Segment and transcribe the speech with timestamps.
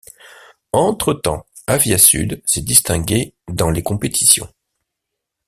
[0.73, 4.49] Entre-temps, Aviasud s'est distingué dans les compétitions.